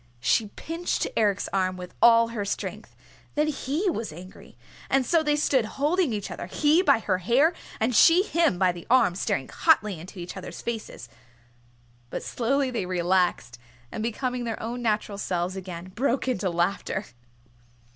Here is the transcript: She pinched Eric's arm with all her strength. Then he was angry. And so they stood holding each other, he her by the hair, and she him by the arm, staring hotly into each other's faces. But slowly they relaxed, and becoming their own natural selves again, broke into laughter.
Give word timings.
She 0.19 0.47
pinched 0.55 1.05
Eric's 1.15 1.47
arm 1.53 1.77
with 1.77 1.93
all 2.01 2.29
her 2.29 2.43
strength. 2.43 2.95
Then 3.35 3.49
he 3.49 3.87
was 3.87 4.11
angry. 4.11 4.57
And 4.89 5.05
so 5.05 5.21
they 5.21 5.35
stood 5.35 5.65
holding 5.77 6.11
each 6.11 6.31
other, 6.31 6.47
he 6.47 6.79
her 6.79 6.83
by 6.83 6.99
the 7.05 7.19
hair, 7.19 7.53
and 7.79 7.95
she 7.95 8.23
him 8.23 8.57
by 8.57 8.71
the 8.71 8.87
arm, 8.89 9.13
staring 9.13 9.47
hotly 9.47 9.99
into 9.99 10.17
each 10.17 10.35
other's 10.35 10.59
faces. 10.63 11.07
But 12.09 12.23
slowly 12.23 12.71
they 12.71 12.87
relaxed, 12.87 13.59
and 13.91 14.01
becoming 14.01 14.43
their 14.43 14.59
own 14.59 14.81
natural 14.81 15.19
selves 15.19 15.55
again, 15.55 15.89
broke 15.93 16.27
into 16.27 16.49
laughter. 16.49 17.05